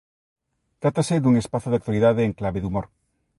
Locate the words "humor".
2.67-2.85